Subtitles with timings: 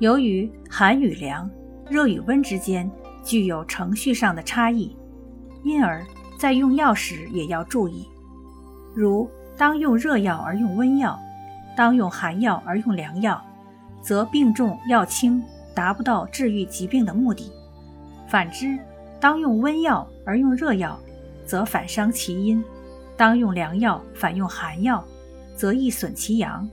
[0.00, 1.48] 由于寒与凉、
[1.86, 2.90] 热与温之间
[3.22, 4.96] 具有程序上的差异，
[5.62, 6.02] 因而，
[6.38, 8.08] 在用药时也要注意，
[8.94, 11.20] 如当用热药而用温药，
[11.76, 13.44] 当用寒药而用凉药，
[14.00, 15.42] 则病重药轻，
[15.74, 17.52] 达不到治愈疾病的目的；
[18.26, 18.78] 反之，
[19.20, 20.98] 当用温药而用热药，
[21.44, 22.62] 则反伤其阴；
[23.18, 25.04] 当用凉药反用寒药，
[25.54, 26.66] 则易损其阳。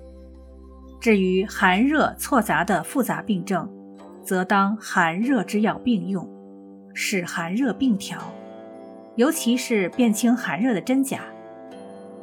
[1.00, 3.70] 至于寒热错杂的复杂病症，
[4.24, 6.28] 则当寒热之药并用，
[6.94, 8.20] 使寒热并调，
[9.16, 11.22] 尤其是辨清寒热的真假。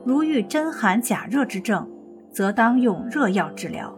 [0.05, 1.89] 如遇真寒假热之症，
[2.33, 3.95] 则当用热药治疗；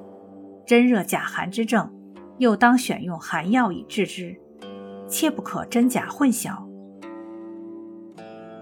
[0.66, 1.90] 真热假寒之症，
[2.36, 4.36] 又当选用寒药以治之，
[5.08, 6.54] 切不可真假混淆。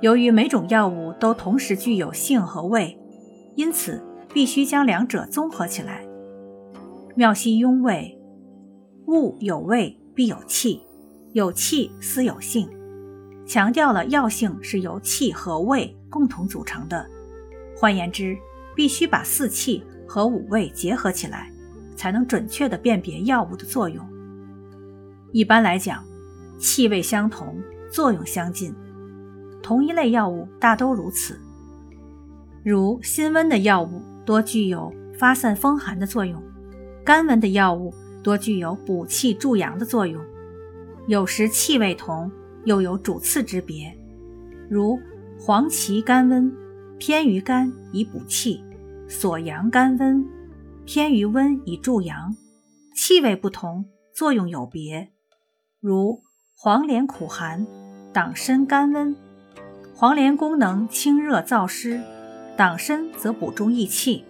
[0.00, 2.96] 由于每种药物都同时具有性和味，
[3.56, 4.00] 因此。
[4.32, 6.03] 必须将两者综合起来。
[7.16, 8.18] 妙兮庸味，
[9.06, 10.82] 物有味必有气，
[11.32, 12.68] 有气思有性，
[13.46, 17.08] 强调了药性是由气和味共同组成的。
[17.76, 18.36] 换言之，
[18.74, 21.48] 必须把四气和五味结合起来，
[21.94, 24.04] 才能准确地辨别药物的作用。
[25.32, 26.02] 一般来讲，
[26.58, 27.56] 气味相同，
[27.92, 28.74] 作用相近，
[29.62, 31.38] 同一类药物大都如此。
[32.64, 34.02] 如辛温的药物。
[34.24, 36.42] 多具有发散风寒的作用，
[37.04, 40.24] 甘温的药物多具有补气助阳的作用。
[41.06, 42.32] 有时气味同，
[42.64, 43.94] 又有主次之别。
[44.70, 44.98] 如
[45.38, 46.50] 黄芪甘温，
[46.98, 48.64] 偏于甘以补气；
[49.06, 50.26] 锁阳甘温，
[50.86, 52.34] 偏于温以助阳。
[52.96, 55.10] 气味不同，作用有别。
[55.80, 56.22] 如
[56.56, 57.66] 黄连苦寒，
[58.14, 59.14] 党参甘温。
[59.94, 62.00] 黄连功能清热燥湿。
[62.56, 64.24] 党参则补中益气，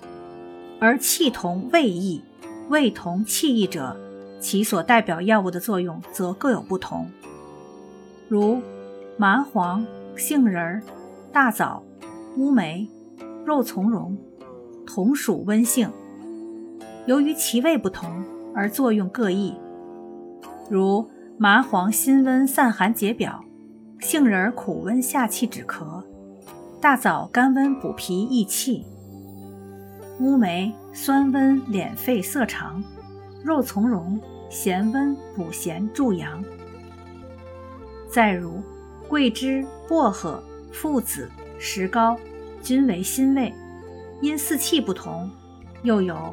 [0.80, 2.22] 而气同胃益，
[2.68, 3.96] 胃同气异者，
[4.40, 7.10] 其所代表药物的作用则各有不同。
[8.28, 8.60] 如
[9.16, 9.86] 麻黄、
[10.16, 10.82] 杏仁、
[11.32, 11.82] 大枣、
[12.36, 12.88] 乌梅、
[13.44, 14.16] 肉苁蓉，
[14.86, 15.90] 同属温性，
[17.06, 19.54] 由于其味不同而作用各异。
[20.70, 23.44] 如麻黄辛温散寒解表，
[24.00, 26.02] 杏仁苦温下气止咳。
[26.80, 28.84] 大枣甘温补脾益气，
[30.20, 32.80] 乌梅酸温敛肺涩肠，
[33.42, 34.18] 肉苁蓉
[34.48, 36.42] 咸温补咸助阳。
[38.08, 38.62] 再如
[39.08, 40.40] 桂枝、薄荷、
[40.72, 41.28] 附子、
[41.58, 42.16] 石膏，
[42.62, 43.52] 均为辛味，
[44.22, 45.28] 因四气不同，
[45.82, 46.32] 又有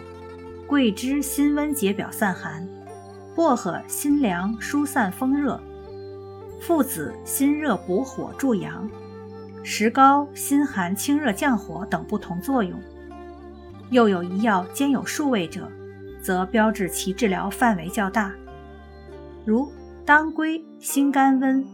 [0.67, 2.63] 桂枝辛温解表散寒，
[3.35, 5.59] 薄荷辛凉疏散风热，
[6.61, 8.87] 附子辛热补火助阳。
[9.63, 12.79] 石膏辛寒清热降火等不同作用，
[13.91, 15.69] 又有一药兼有数味者，
[16.21, 18.33] 则标志其治疗范围较大。
[19.45, 19.69] 如
[20.05, 21.65] 当归辛甘温，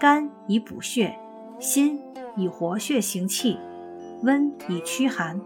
[0.00, 1.14] 肝以补血，
[1.60, 2.00] 心
[2.36, 3.56] 以活血行气，
[4.24, 5.40] 温以驱寒，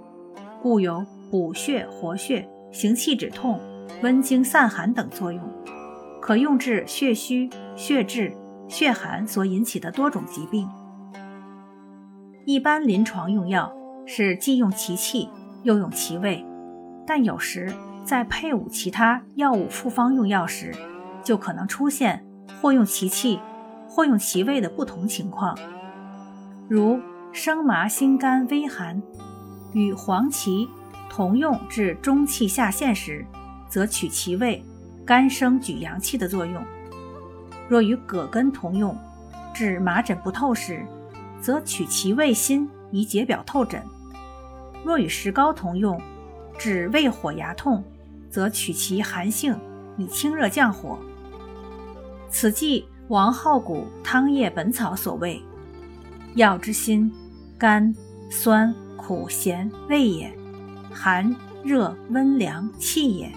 [0.62, 3.60] 故有补血活血、行气止痛、
[4.02, 5.42] 温经散寒等作用，
[6.22, 8.34] 可用治血虚、血滞、
[8.68, 10.66] 血寒所引起的多种疾病。
[12.46, 13.70] 一般临床用药
[14.06, 15.28] 是既用其气
[15.66, 16.46] 又用其味，
[17.04, 20.72] 但有时在配伍其他药物复方用药时，
[21.24, 22.24] 就可能出现
[22.62, 23.40] 或用其气
[23.88, 25.58] 或用其味的不同情况。
[26.68, 27.00] 如
[27.32, 29.02] 生麻辛甘微寒，
[29.72, 30.68] 与黄芪
[31.10, 33.26] 同用治中气下陷时，
[33.68, 34.64] 则取其味，
[35.04, 36.62] 甘生举阳气的作用；
[37.68, 38.96] 若与葛根同用，
[39.52, 40.86] 治麻疹不透时，
[41.40, 43.80] 则取其味辛以解表透疹；
[44.86, 46.00] 若与石膏同用，
[46.56, 47.82] 治胃火牙痛，
[48.30, 49.58] 则取其寒性
[49.98, 50.96] 以清热降火。
[52.30, 55.42] 此即王好古汤液本草所谓：
[56.36, 57.12] 药之辛，
[57.58, 57.92] 甘、
[58.30, 60.30] 酸、苦、咸、味也；
[60.94, 61.34] 寒、
[61.64, 63.32] 热、温、凉、气也。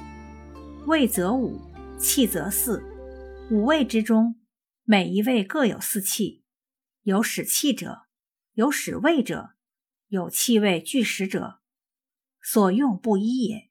[0.86, 1.60] 味则五，
[1.98, 2.84] 气则四。
[3.50, 4.36] 五味之中，
[4.84, 6.44] 每一味各有四气。
[7.02, 8.02] 有使气者，
[8.54, 9.50] 有使味者，
[10.10, 11.60] 有气味俱实者，
[12.42, 13.70] 所用不一也。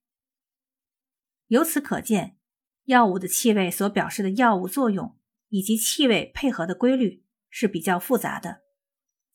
[1.49, 2.39] 由此可见，
[2.85, 5.19] 药物的气味所表示的药物作用
[5.49, 8.63] 以及气味配合的规律是比较复杂的，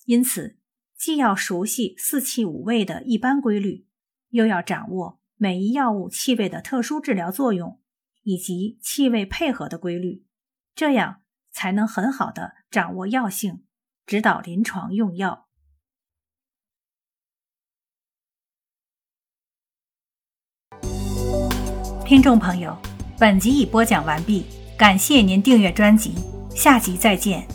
[0.06, 0.58] 因此
[0.96, 3.86] 既要熟悉四气五味的一般规律，
[4.30, 7.82] 又要掌握每一药物气味的特殊治疗作用
[8.22, 10.26] 以及气味配合的规律，
[10.74, 13.66] 这样才能很好的掌握药性，
[14.06, 15.50] 指导临床用药。
[22.06, 22.76] 听众朋友。
[23.18, 24.46] 本集已播讲完毕，
[24.78, 26.14] 感谢您订阅专辑，
[26.54, 27.48] 下集再见。